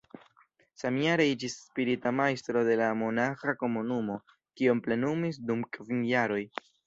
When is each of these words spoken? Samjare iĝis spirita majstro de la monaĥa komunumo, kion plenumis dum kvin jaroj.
Samjare 0.83 1.27
iĝis 1.31 1.57
spirita 1.65 2.13
majstro 2.19 2.63
de 2.69 2.77
la 2.79 2.87
monaĥa 3.03 3.55
komunumo, 3.61 4.17
kion 4.61 4.83
plenumis 4.87 5.41
dum 5.51 5.63
kvin 5.77 6.03
jaroj. 6.13 6.43